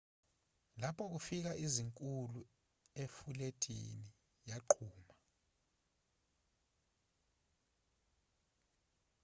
lapho 0.81 1.03
kufika 1.11 1.51
izikhulu 1.65 2.41
ifulethi 3.03 3.79
yaqhuma 4.49 5.15